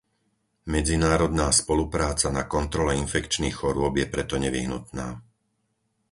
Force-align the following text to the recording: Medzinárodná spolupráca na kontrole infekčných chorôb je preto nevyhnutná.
Medzinárodná 0.75 1.47
spolupráca 1.61 2.27
na 2.37 2.43
kontrole 2.55 2.91
infekčných 3.03 3.53
chorôb 3.61 3.93
je 4.01 4.07
preto 4.13 4.35
nevyhnutná. 4.45 5.07